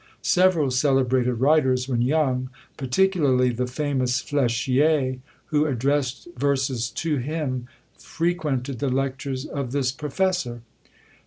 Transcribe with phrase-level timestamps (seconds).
[0.23, 7.67] Several celebrated writers when young, particularly the famous Flechier, who addressed verses to him,
[7.99, 10.63] frequented the lectures of this professor!